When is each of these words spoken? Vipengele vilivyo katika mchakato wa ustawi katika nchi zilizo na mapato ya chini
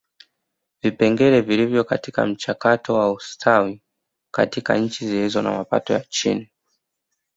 Vipengele 0.83 1.41
vilivyo 1.41 1.83
katika 1.83 2.25
mchakato 2.25 2.93
wa 2.93 3.11
ustawi 3.11 3.81
katika 4.33 4.77
nchi 4.77 5.07
zilizo 5.07 5.41
na 5.41 5.51
mapato 5.57 5.93
ya 5.93 5.99
chini 5.99 6.49